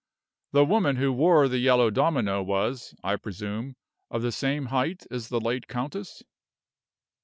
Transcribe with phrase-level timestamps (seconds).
[0.53, 3.75] "The woman who wore the yellow domino was, I presume,
[4.09, 6.23] of the same height as the late countess?"